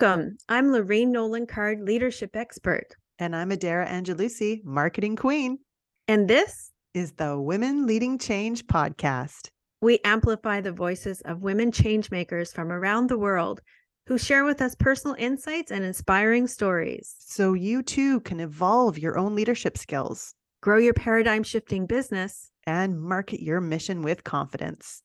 [0.00, 0.38] Welcome.
[0.48, 2.94] I'm Lorraine Nolan Card, leadership expert.
[3.18, 5.58] And I'm Adara Angelucci, marketing queen.
[6.06, 9.48] And this is the Women Leading Change podcast.
[9.80, 13.60] We amplify the voices of women changemakers from around the world
[14.06, 17.16] who share with us personal insights and inspiring stories.
[17.18, 23.00] So you too can evolve your own leadership skills, grow your paradigm shifting business, and
[23.00, 25.02] market your mission with confidence.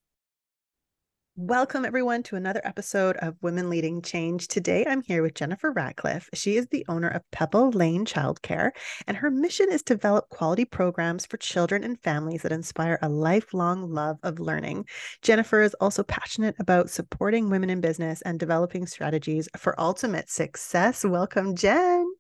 [1.36, 4.48] Welcome, everyone, to another episode of Women Leading Change.
[4.48, 6.30] Today, I'm here with Jennifer Ratcliffe.
[6.36, 8.70] She is the owner of Pebble Lane Childcare,
[9.08, 13.10] and her mission is to develop quality programs for children and families that inspire a
[13.10, 14.86] lifelong love of learning.
[15.24, 21.04] Jennifer is also passionate about supporting women in business and developing strategies for ultimate success.
[21.04, 22.14] Welcome, Jen.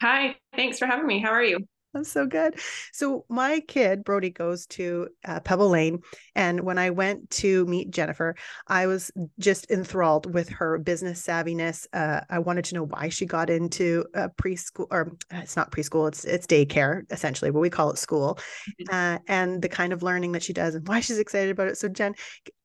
[0.00, 1.18] Hi, thanks for having me.
[1.18, 1.58] How are you?
[1.94, 2.58] That's so good.
[2.92, 6.00] So my kid Brody goes to uh, Pebble Lane,
[6.34, 8.34] and when I went to meet Jennifer,
[8.66, 11.86] I was just enthralled with her business savviness.
[11.92, 16.08] Uh, I wanted to know why she got into uh, preschool, or it's not preschool;
[16.08, 18.40] it's it's daycare essentially, but we call it school,
[18.80, 18.94] mm-hmm.
[18.94, 21.78] uh, and the kind of learning that she does, and why she's excited about it.
[21.78, 22.14] So Jen,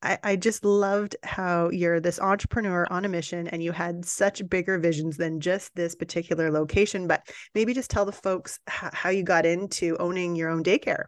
[0.01, 4.47] I, I just loved how you're this entrepreneur on a mission, and you had such
[4.49, 7.07] bigger visions than just this particular location.
[7.07, 11.05] But maybe just tell the folks how you you got into owning your own daycare.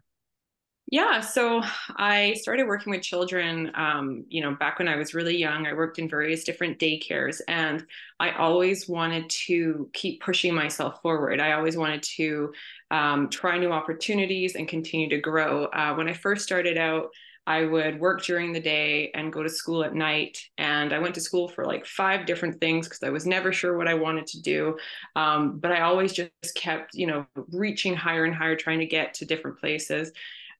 [0.91, 1.61] Yeah, so
[1.95, 5.65] I started working with children, um, you know, back when I was really young.
[5.65, 7.85] I worked in various different daycares, and
[8.19, 11.39] I always wanted to keep pushing myself forward.
[11.39, 12.51] I always wanted to
[12.91, 15.65] um, try new opportunities and continue to grow.
[15.65, 17.11] Uh, when I first started out,
[17.51, 20.37] I would work during the day and go to school at night.
[20.57, 23.77] And I went to school for like five different things because I was never sure
[23.77, 24.77] what I wanted to do.
[25.17, 29.15] Um, but I always just kept, you know, reaching higher and higher, trying to get
[29.15, 30.13] to different places.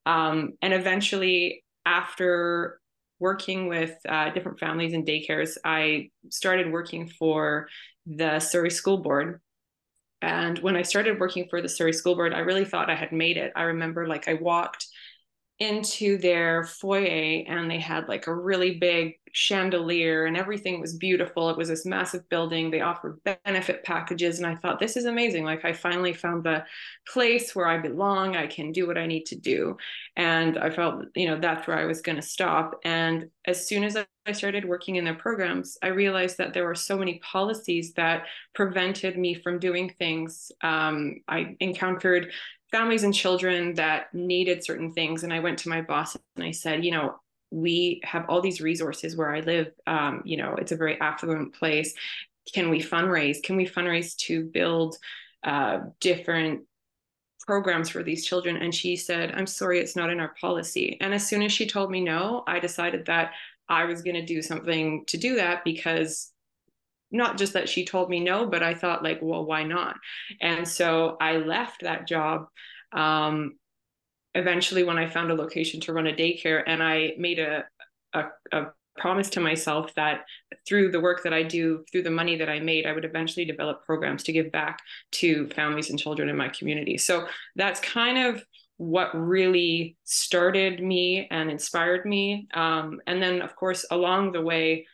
[0.04, 2.78] Um, and eventually, after
[3.18, 7.68] working with uh, different families and daycares, I started working for
[8.04, 9.40] the Surrey School Board.
[10.20, 13.12] And when I started working for the Surrey School Board, I really thought I had
[13.12, 13.52] made it.
[13.56, 14.86] I remember like I walked
[15.62, 21.48] into their foyer and they had like a really big chandelier and everything was beautiful.
[21.50, 22.70] It was this massive building.
[22.70, 24.38] They offered benefit packages.
[24.38, 25.44] And I thought, this is amazing.
[25.44, 26.64] Like, I finally found the
[27.08, 28.36] place where I belong.
[28.36, 29.76] I can do what I need to do.
[30.16, 32.78] And I felt, you know, that's where I was going to stop.
[32.84, 33.96] And as soon as
[34.26, 38.24] I started working in their programs, I realized that there were so many policies that
[38.54, 40.50] prevented me from doing things.
[40.60, 42.32] Um, I encountered
[42.72, 45.22] families and children that needed certain things.
[45.22, 47.16] And I went to my boss and I said, you know,
[47.50, 49.72] we have all these resources where I live.
[49.86, 51.94] Um, you know, it's a very affluent place.
[52.52, 53.42] Can we fundraise?
[53.42, 54.96] Can we fundraise to build
[55.44, 56.62] uh, different
[57.46, 58.56] programs for these children?
[58.56, 60.96] And she said, I'm sorry, it's not in our policy.
[61.00, 63.32] And as soon as she told me no, I decided that
[63.68, 66.31] I was going to do something to do that because
[67.12, 69.96] not just that she told me no, but I thought like, well, why not?
[70.40, 72.46] And so I left that job.
[72.92, 73.58] Um,
[74.34, 77.64] eventually, when I found a location to run a daycare, and I made a,
[78.14, 80.24] a, a promise to myself that
[80.66, 83.44] through the work that I do, through the money that I made, I would eventually
[83.44, 84.80] develop programs to give back
[85.12, 86.98] to families and children in my community.
[86.98, 88.44] So that's kind of
[88.76, 92.48] what really started me and inspired me.
[92.52, 94.86] Um, and then, of course, along the way,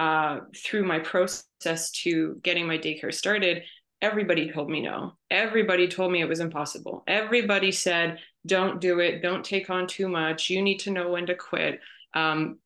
[0.00, 3.62] uh, through my process to getting my daycare started,
[4.00, 5.12] everybody told me no.
[5.30, 7.04] Everybody told me it was impossible.
[7.06, 9.20] Everybody said, don't do it.
[9.20, 10.48] Don't take on too much.
[10.48, 11.80] You need to know when to quit.
[12.14, 12.58] Um,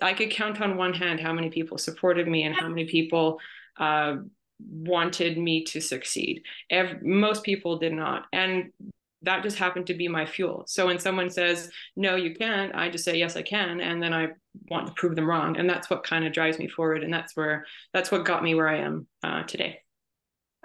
[0.00, 3.40] I could count on one hand how many people supported me and how many people
[3.80, 4.18] uh,
[4.60, 6.42] wanted me to succeed.
[6.70, 8.26] Every, most people did not.
[8.32, 8.70] And
[9.22, 10.64] that just happened to be my fuel.
[10.66, 13.80] So when someone says, no, you can't, I just say, yes, I can.
[13.80, 14.28] And then I
[14.70, 15.56] want to prove them wrong.
[15.56, 17.02] And that's what kind of drives me forward.
[17.02, 19.80] And that's where, that's what got me where I am uh, today.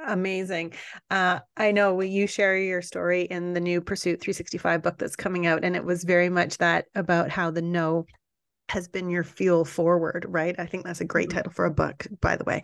[0.05, 0.73] Amazing.
[1.09, 5.47] Uh, I know you share your story in the new Pursuit 365 book that's coming
[5.47, 5.63] out.
[5.63, 8.05] And it was very much that about how the no
[8.69, 10.55] has been your fuel forward, right?
[10.59, 11.37] I think that's a great mm-hmm.
[11.37, 12.61] title for a book, by the way.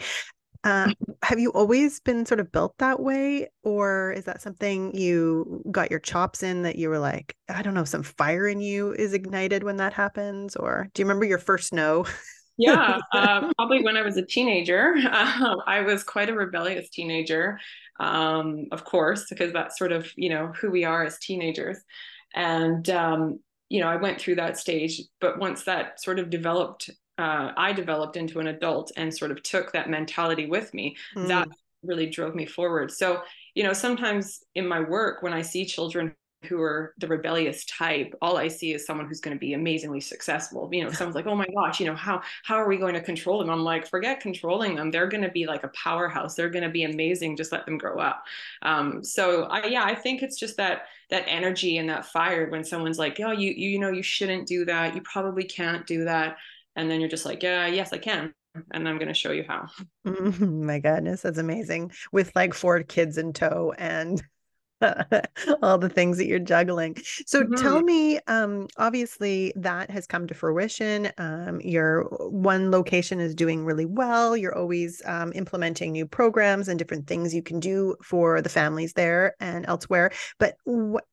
[0.64, 0.92] Uh,
[1.24, 5.90] have you always been sort of built that way, or is that something you got
[5.90, 9.14] your chops in that you were like, I don't know, some fire in you is
[9.14, 10.56] ignited when that happens?
[10.58, 12.06] Or do you remember your first no?
[12.58, 14.96] yeah, uh, probably when I was a teenager.
[15.10, 17.60] Uh, I was quite a rebellious teenager,
[18.00, 21.78] um, of course, because that's sort of you know who we are as teenagers.
[22.36, 23.40] And um,
[23.70, 27.74] you know, I went through that stage, but once that sort of developed uh, I
[27.74, 30.96] developed into an adult and sort of took that mentality with me.
[31.16, 31.28] Mm.
[31.28, 31.48] That
[31.84, 32.92] really drove me forward.
[32.92, 33.22] So,
[33.56, 36.16] you know, sometimes in my work, when I see children
[36.48, 40.00] who are the rebellious type, all I see is someone who's going to be amazingly
[40.00, 40.70] successful.
[40.72, 43.02] You know, someone's like, "Oh my gosh, you know, how how are we going to
[43.02, 44.90] control them?" I'm like, "Forget controlling them.
[44.90, 46.36] They're going to be like a powerhouse.
[46.36, 47.36] They're going to be amazing.
[47.36, 48.24] Just let them grow up."
[48.62, 52.64] Um, so, I, yeah, I think it's just that that energy and that fire when
[52.64, 54.96] someone's like, "Oh, you you know, you shouldn't do that.
[54.96, 56.38] You probably can't do that,"
[56.80, 58.34] and then you're just like, "Yeah, yes, I can."
[58.72, 59.68] and I'm going to show you how.
[60.04, 61.92] my goodness, that's amazing.
[62.12, 64.22] With like four kids in tow and
[65.62, 66.98] all the things that you're juggling.
[67.26, 67.56] So mm-hmm.
[67.56, 71.12] tell me, um, obviously that has come to fruition.
[71.18, 74.38] Um, your one location is doing really well.
[74.38, 78.94] You're always um, implementing new programs and different things you can do for the families
[78.94, 80.12] there and elsewhere.
[80.40, 80.56] But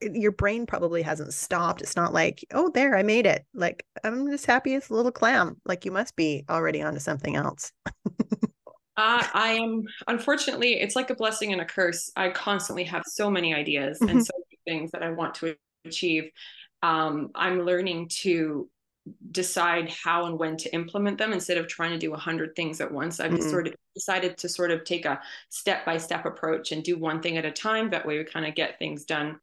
[0.01, 1.83] your brain probably hasn't stopped.
[1.83, 3.45] It's not like, oh, there, I made it.
[3.55, 5.61] Like I'm just happy as a little clam.
[5.65, 7.73] Like you must be already onto something else.
[8.97, 12.11] Uh, I am unfortunately, it's like a blessing and a curse.
[12.17, 15.55] I constantly have so many ideas and so many things that I want to
[15.85, 16.31] achieve.
[16.83, 18.71] Um, I'm learning to
[19.31, 22.81] decide how and when to implement them instead of trying to do a hundred things
[22.81, 23.21] at once.
[23.21, 23.51] I've mm-hmm.
[23.51, 27.21] sort of decided to sort of take a step by step approach and do one
[27.21, 27.91] thing at a time.
[27.91, 29.39] That way, we kind of get things done.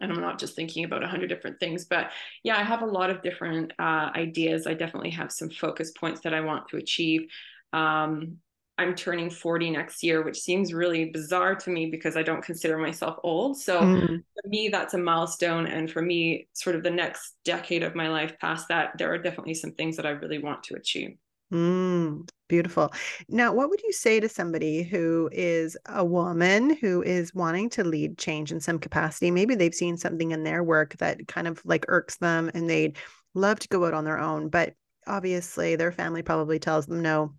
[0.00, 2.10] And I'm not just thinking about a hundred different things, but
[2.42, 4.66] yeah, I have a lot of different uh, ideas.
[4.66, 7.28] I definitely have some focus points that I want to achieve.
[7.72, 8.38] Um,
[8.82, 12.76] I'm turning 40 next year, which seems really bizarre to me because I don't consider
[12.76, 13.56] myself old.
[13.58, 14.06] So mm.
[14.08, 15.66] for me, that's a milestone.
[15.66, 19.18] And for me, sort of the next decade of my life past that, there are
[19.18, 21.16] definitely some things that I really want to achieve.
[21.52, 22.92] Mm, beautiful.
[23.28, 27.84] Now, what would you say to somebody who is a woman who is wanting to
[27.84, 29.30] lead change in some capacity?
[29.30, 32.96] Maybe they've seen something in their work that kind of like irks them and they'd
[33.34, 34.74] love to go out on their own, but
[35.06, 37.34] obviously their family probably tells them no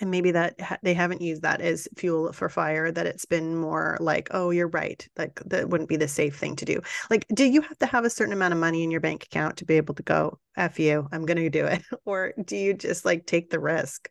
[0.00, 3.56] and maybe that ha- they haven't used that as fuel for fire that it's been
[3.56, 6.80] more like oh you're right like that wouldn't be the safe thing to do.
[7.10, 9.58] Like do you have to have a certain amount of money in your bank account
[9.58, 12.74] to be able to go f you i'm going to do it or do you
[12.74, 14.08] just like take the risk?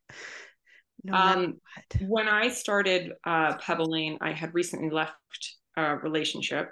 [1.04, 1.62] No um,
[2.02, 5.16] when i started uh, pebble lane i had recently left
[5.80, 6.70] a relationship.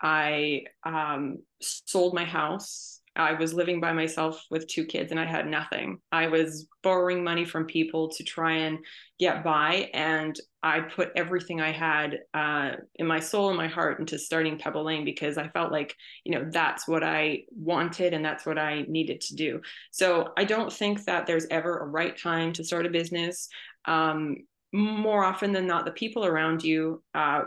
[0.00, 5.26] I um, sold my house I was living by myself with two kids and I
[5.26, 5.98] had nothing.
[6.12, 8.78] I was borrowing money from people to try and
[9.18, 9.90] get by.
[9.92, 14.58] And I put everything I had uh, in my soul and my heart into starting
[14.58, 15.94] Pebble Lane because I felt like,
[16.24, 19.60] you know, that's what I wanted and that's what I needed to do.
[19.90, 23.48] So I don't think that there's ever a right time to start a business.
[23.84, 24.36] Um,
[24.72, 27.42] more often than not, the people around you uh,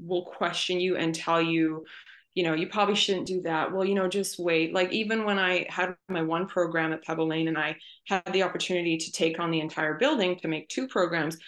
[0.00, 1.84] will question you and tell you,
[2.34, 3.72] you know, you probably shouldn't do that.
[3.72, 4.74] Well, you know, just wait.
[4.74, 7.76] Like even when I had my one program at Pebble Lane and I
[8.08, 11.38] had the opportunity to take on the entire building to make two programs,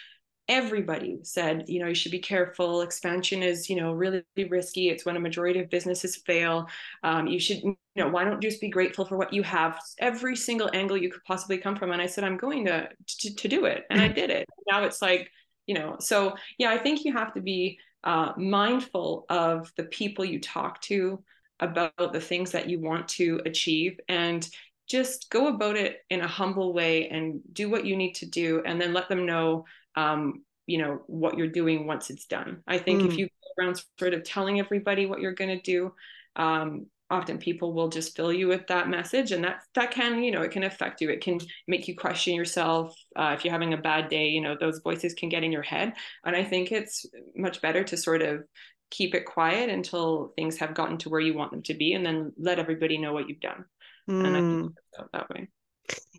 [0.47, 2.81] everybody said, you know, you should be careful.
[2.81, 4.89] Expansion is, you know, really risky.
[4.89, 6.67] It's when a majority of businesses fail.
[7.03, 9.77] Um, you should, you know, why don't you just be grateful for what you have?
[9.99, 11.91] Every single angle you could possibly come from.
[11.91, 12.87] And I said, I'm going to
[13.19, 14.45] to, to do it, and I did it.
[14.71, 15.29] Now it's like,
[15.65, 20.23] you know, so yeah, I think you have to be uh, mindful of the people
[20.23, 21.23] you talk to
[21.59, 24.47] about the things that you want to achieve and
[24.87, 28.61] just go about it in a humble way and do what you need to do
[28.65, 29.65] and then let them know
[29.95, 33.07] um, you know what you're doing once it's done i think mm.
[33.07, 35.93] if you go around sort of telling everybody what you're going to do
[36.35, 40.31] um, often people will just fill you with that message and that that can you
[40.31, 43.73] know it can affect you it can make you question yourself uh, if you're having
[43.73, 45.93] a bad day you know those voices can get in your head
[46.25, 47.05] and i think it's
[47.35, 48.43] much better to sort of
[48.89, 52.05] keep it quiet until things have gotten to where you want them to be and
[52.05, 53.65] then let everybody know what you've done
[54.09, 54.25] mm.
[54.25, 55.03] and i think hmm.
[55.13, 55.47] that way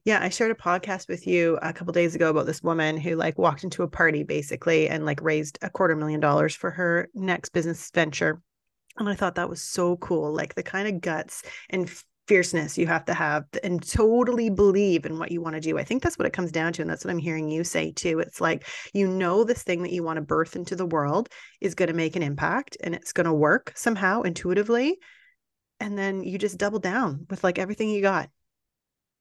[0.04, 3.14] yeah, I shared a podcast with you a couple days ago about this woman who
[3.14, 7.10] like walked into a party basically and like raised a quarter million dollars for her
[7.12, 8.40] next business venture
[8.98, 11.90] and I thought that was so cool, like the kind of guts and
[12.28, 15.78] fierceness you have to have and totally believe in what you want to do.
[15.78, 16.82] I think that's what it comes down to.
[16.82, 18.20] And that's what I'm hearing you say too.
[18.20, 21.74] It's like, you know, this thing that you want to birth into the world is
[21.74, 24.98] going to make an impact and it's going to work somehow intuitively.
[25.80, 28.28] And then you just double down with like everything you got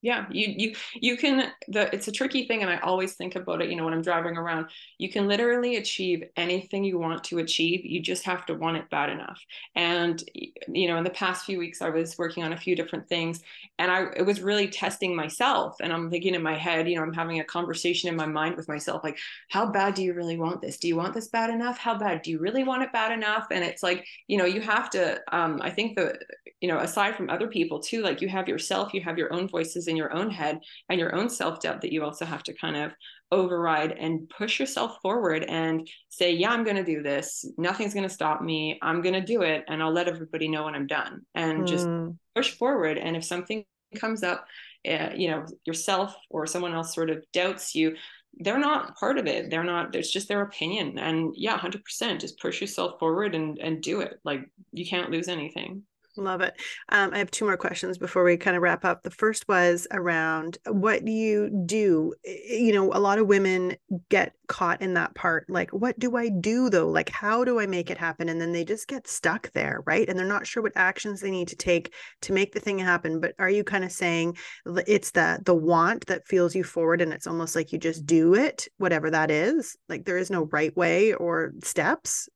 [0.01, 3.62] yeah you you you can the it's a tricky thing and i always think about
[3.62, 4.68] it you know when i'm driving around
[5.00, 8.89] you can literally achieve anything you want to achieve you just have to want it
[8.89, 9.42] bad enough.
[9.75, 10.24] And
[10.68, 13.42] you know in the past few weeks i was working on a few different things
[13.80, 17.04] and i it was really testing myself and i'm thinking in my head you know
[17.04, 19.18] i'm having a conversation in my mind with myself like
[19.50, 20.77] how bad do you really want this?
[20.77, 21.77] Do you want this bad enough?
[21.77, 22.22] How bad?
[22.22, 23.48] Do you really want it bad enough?
[23.51, 26.18] And it's like you know you have to um i think the
[26.62, 29.48] you know aside from other people too like you have yourself you have your own
[29.48, 30.60] voices in your own head
[30.90, 32.92] and your own self-doubt that you also have to kind of
[33.32, 37.46] override and push yourself forward and say yeah i'm going to do this.
[37.58, 38.80] Nothing's going to stop me.
[38.82, 41.26] I'm going to do it and i'll let everybody know when i'm done.
[41.36, 41.68] And mm.
[41.68, 41.88] just
[42.36, 42.98] push forward.
[42.98, 44.46] And if something comes up
[44.88, 47.96] uh, you know yourself or someone else sort of doubts you
[48.40, 49.50] they're not part of it.
[49.50, 50.98] They're not it's just their opinion.
[50.98, 54.20] And yeah 100% just push yourself forward and and do it.
[54.24, 55.84] Like you can't lose anything
[56.17, 56.55] Love it.
[56.89, 59.03] Um, I have two more questions before we kind of wrap up.
[59.03, 62.13] The first was around what you do?
[62.24, 63.75] You know, a lot of women
[64.09, 65.50] get caught in that part.
[65.50, 66.89] Like, what do I do though?
[66.89, 68.29] Like, how do I make it happen?
[68.29, 70.09] And then they just get stuck there, right?
[70.09, 73.19] And they're not sure what actions they need to take to make the thing happen.
[73.19, 77.13] But are you kind of saying it's the the want that feels you forward, and
[77.13, 79.77] it's almost like you just do it, whatever that is?
[79.88, 82.29] Like, there is no right way or steps.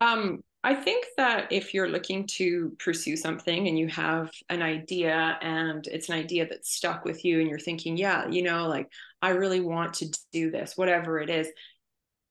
[0.00, 5.38] Um, I think that if you're looking to pursue something and you have an idea
[5.40, 8.90] and it's an idea that's stuck with you and you're thinking, yeah, you know, like
[9.22, 11.46] I really want to do this, whatever it is,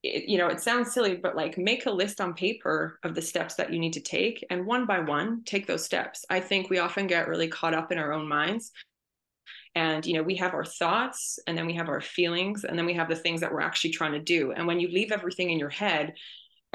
[0.03, 3.21] it, you know, it sounds silly, but like make a list on paper of the
[3.21, 6.25] steps that you need to take and one by one take those steps.
[6.29, 8.73] I think we often get really caught up in our own minds
[9.75, 12.85] and you know we have our thoughts and then we have our feelings and then
[12.85, 15.51] we have the things that we're actually trying to do and when you leave everything
[15.51, 16.13] in your head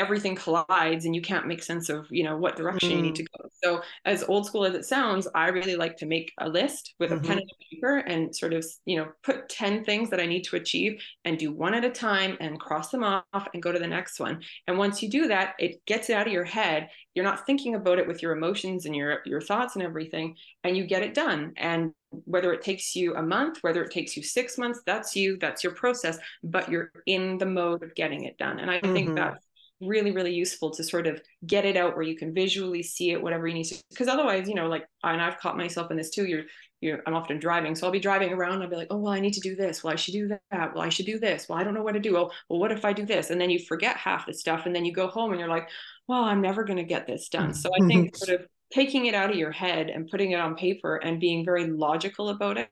[0.00, 2.96] everything collides and you can't make sense of you know what direction mm.
[2.96, 3.26] you need to mm.
[3.36, 6.94] go so as old school as it sounds i really like to make a list
[6.98, 7.22] with mm-hmm.
[7.22, 7.40] a pen mm-hmm.
[7.40, 10.98] and paper and sort of you know put 10 things that i need to achieve
[11.26, 14.18] and do one at a time and cross them off and go to the next
[14.18, 17.44] one and once you do that it gets it out of your head you're not
[17.44, 21.02] thinking about it with your emotions and your your thoughts and everything and you get
[21.02, 21.92] it done and
[22.24, 25.62] whether it takes you a month whether it takes you six months that's you that's
[25.62, 28.94] your process but you're in the mode of getting it done and i mm-hmm.
[28.94, 29.44] think that's
[29.80, 33.22] really really useful to sort of get it out where you can visually see it
[33.22, 36.10] whatever you need to because otherwise you know like and i've caught myself in this
[36.10, 36.44] too you're
[36.80, 39.20] you're i'm often driving so i'll be driving around i'll be like oh well i
[39.20, 41.58] need to do this well i should do that well i should do this well
[41.58, 43.30] i don't know what to do oh well what if i do this?
[43.30, 45.68] And then you forget half the stuff and then you go home and you're like
[46.06, 47.54] well i'm never going to get this done.
[47.54, 50.54] So i think sort of taking it out of your head and putting it on
[50.54, 52.70] paper and being very logical about it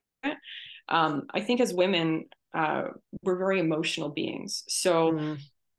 [0.89, 2.25] um, i think as women
[2.55, 2.85] uh,
[3.23, 4.65] we're very emotional beings.
[4.69, 5.39] So mm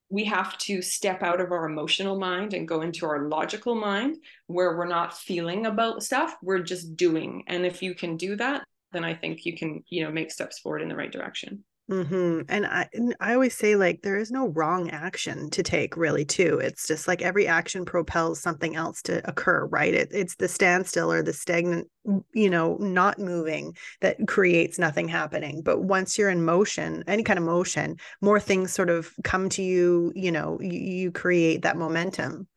[0.10, 4.18] we have to step out of our emotional mind and go into our logical mind
[4.48, 7.44] where we're not feeling about stuff we're just doing.
[7.48, 10.60] And if you can do that then i think you can you know make steps
[10.60, 12.42] forward in the right direction Mm-hmm.
[12.50, 16.24] And I and I always say like there is no wrong action to take really
[16.24, 16.60] too.
[16.60, 19.94] It's just like every action propels something else to occur, right?
[19.94, 21.88] It, it's the standstill or the stagnant,
[22.32, 25.64] you know, not moving that creates nothing happening.
[25.64, 29.64] But once you're in motion, any kind of motion, more things sort of come to
[29.64, 30.12] you.
[30.16, 32.48] You know, you, you create that momentum.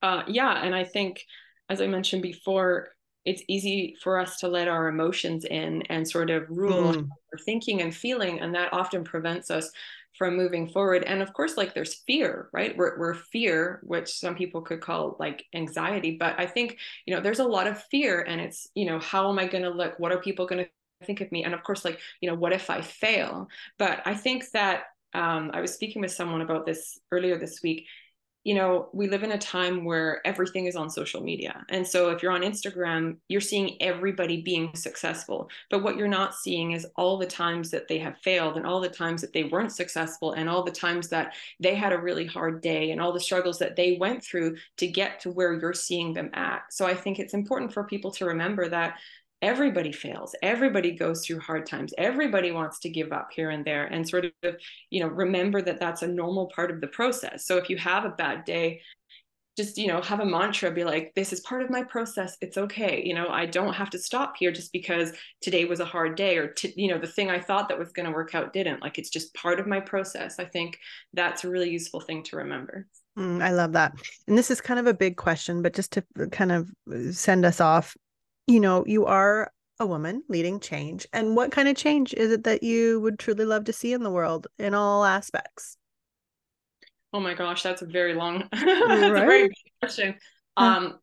[0.00, 1.24] Uh, yeah, and I think,
[1.68, 2.90] as I mentioned before,
[3.24, 7.08] it's easy for us to let our emotions in and sort of rule mm.
[7.08, 9.70] our thinking and feeling and that often prevents us
[10.18, 11.04] from moving forward.
[11.04, 12.76] And of course like there's fear right?
[12.76, 16.16] We're, we're fear which some people could call like anxiety.
[16.18, 19.30] But i think you know there's a lot of fear and it's you know how
[19.30, 19.98] am i going to look?
[19.98, 21.44] What are people going to think of me?
[21.44, 23.48] And of course like you know what if i fail?
[23.78, 27.86] But i think that um, i was speaking with someone about this earlier this week
[28.44, 31.64] you know, we live in a time where everything is on social media.
[31.68, 35.48] And so if you're on Instagram, you're seeing everybody being successful.
[35.70, 38.80] But what you're not seeing is all the times that they have failed and all
[38.80, 42.26] the times that they weren't successful and all the times that they had a really
[42.26, 45.72] hard day and all the struggles that they went through to get to where you're
[45.72, 46.62] seeing them at.
[46.70, 48.98] So I think it's important for people to remember that
[49.42, 50.34] everybody fails.
[50.42, 51.92] Everybody goes through hard times.
[51.98, 54.56] Everybody wants to give up here and there and sort of
[54.90, 57.46] you know remember that that's a normal part of the process.
[57.46, 58.80] So if you have a bad day
[59.56, 62.36] just you know have a mantra be like this is part of my process.
[62.40, 63.02] It's okay.
[63.04, 66.38] You know i don't have to stop here just because today was a hard day
[66.38, 68.80] or t- you know the thing i thought that was going to work out didn't.
[68.80, 70.38] Like it's just part of my process.
[70.38, 70.78] I think
[71.12, 72.86] that's a really useful thing to remember.
[73.18, 73.92] Mm, i love that.
[74.26, 76.70] And this is kind of a big question but just to kind of
[77.14, 77.94] send us off
[78.46, 81.06] you know, you are a woman leading change.
[81.12, 84.02] And what kind of change is it that you would truly love to see in
[84.02, 85.76] the world in all aspects?
[87.12, 88.62] Oh my gosh, that's a very long, right?
[88.62, 90.14] a very question.
[90.56, 90.98] Um,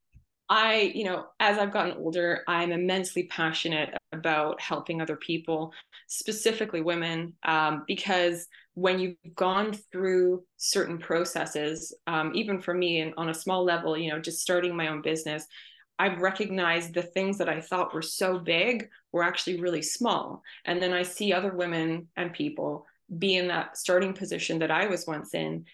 [0.49, 5.71] I, you know, as I've gotten older, I'm immensely passionate about helping other people,
[6.07, 13.13] specifically women, um, because when you've gone through certain processes, um, even for me, and
[13.17, 15.45] on a small level, you know, just starting my own business,
[15.99, 20.41] I've recognized the things that I thought were so big were actually really small.
[20.65, 22.85] And then I see other women and people
[23.17, 25.65] be in that starting position that I was once in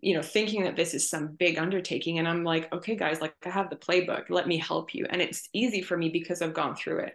[0.00, 2.18] you know thinking that this is some big undertaking.
[2.18, 4.24] And i'm like okay guys like i have the playbook.
[4.28, 5.06] Let me help you.
[5.08, 7.14] And it's easy for me because i've gone through it.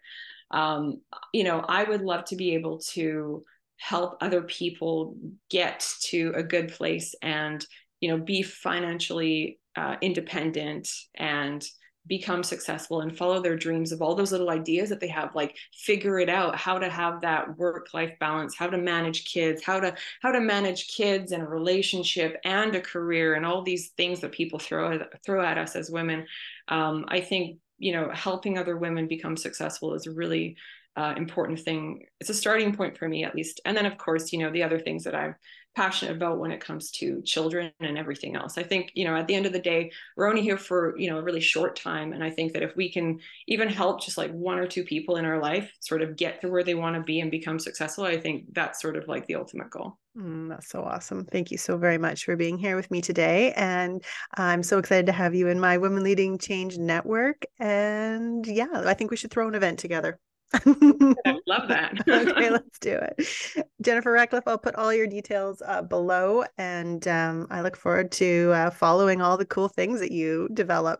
[0.51, 1.01] Um,
[1.33, 3.43] you know i would love to be able to
[3.77, 5.17] help other people
[5.49, 7.65] get to a good place and
[7.99, 11.67] you know be financially uh, independent and
[12.07, 15.55] become successful and follow their dreams of all those little ideas that they have like
[15.73, 19.79] figure it out how to have that work life balance how to manage kids how
[19.79, 24.19] to how to manage kids and a relationship and a career and all these things
[24.19, 26.25] that people throw throw at us as women.
[26.67, 30.55] Um, i think you know helping other women become successful is a really
[30.97, 32.05] uh, important thing.
[32.21, 33.59] It's a starting point for me at least.
[33.65, 35.35] And then of course you know the other things that i've
[35.75, 38.57] passionate about when it comes to children and everything else.
[38.57, 41.09] I think, you know, at the end of the day, we're only here for, you
[41.09, 42.13] know, a really short time.
[42.13, 45.17] And I think that if we can even help just like one or two people
[45.17, 48.05] in our life sort of get to where they want to be and become successful,
[48.05, 49.97] I think that's sort of like the ultimate goal.
[50.17, 51.25] Mm, that's so awesome.
[51.25, 53.51] Thank you so very much for being here with me today.
[53.53, 54.01] And
[54.35, 57.45] I'm so excited to have you in my Women Leading Change network.
[57.59, 60.19] And yeah, I think we should throw an event together.
[61.25, 61.93] I love that.
[62.07, 63.65] okay, let's do it.
[63.81, 68.51] Jennifer Ratcliffe, I'll put all your details uh, below, and um, I look forward to
[68.53, 70.99] uh, following all the cool things that you develop.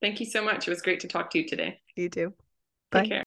[0.00, 0.66] Thank you so much.
[0.66, 1.80] It was great to talk to you today.
[1.96, 2.34] You too.
[2.90, 3.00] Bye.
[3.02, 3.24] Take care.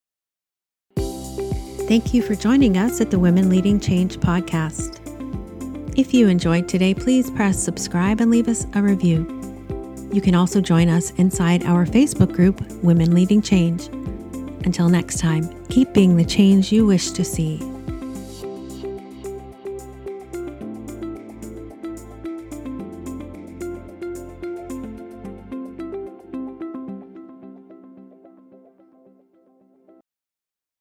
[1.87, 4.99] Thank you for joining us at the Women Leading Change podcast.
[5.97, 9.39] If you enjoyed today, please press subscribe and leave us a review.
[10.13, 13.89] You can also join us inside our Facebook group, Women Leading Change.
[14.65, 17.59] Until next time, keep being the change you wish to see.